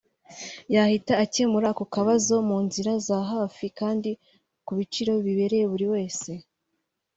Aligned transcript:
yahita 0.73 1.13
akemura 1.23 1.67
ako 1.73 1.83
kabazo 1.93 2.35
mu 2.49 2.57
nzira 2.65 2.91
za 3.07 3.19
hafi 3.31 3.65
kandi 3.79 4.11
ku 4.65 4.71
biciro 4.77 5.13
bibereye 5.25 5.65
buri 5.71 5.87
wese 5.93 6.31